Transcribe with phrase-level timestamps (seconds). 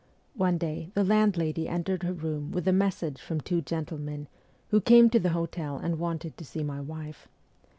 [0.33, 4.27] One day the landlady entered her room with a message from two gentlemen,
[4.69, 7.27] who came to the hotel and wanted to see my wife.